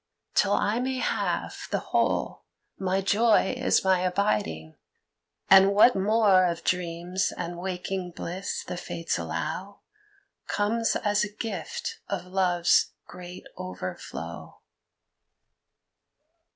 Till 0.33 0.53
I 0.53 0.79
may 0.79 0.97
have 0.97 1.67
the 1.69 1.77
whole 1.77 2.41
My 2.79 3.01
joy 3.01 3.53
is 3.55 3.83
my 3.83 3.99
abiding, 3.99 4.73
and 5.47 5.75
what 5.75 5.95
more 5.95 6.43
Of 6.47 6.63
dreams 6.63 7.31
and 7.37 7.59
waking 7.59 8.09
bliss 8.15 8.63
the 8.63 8.77
Fates 8.77 9.19
allow 9.19 9.81
Comes 10.47 10.95
as 10.95 11.23
a 11.23 11.29
gift 11.31 11.99
of 12.09 12.25
Love's 12.25 12.93
great 13.05 13.45
overflow. 13.57 14.57